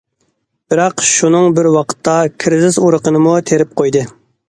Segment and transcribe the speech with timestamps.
[0.73, 4.07] بىراق شۇنىڭ بىر ۋاقىتتا كىرىزىس ئۇرۇقىنىمۇ تېرىپ قويدى.